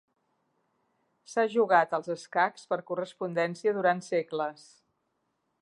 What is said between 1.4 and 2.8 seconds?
jugat als escacs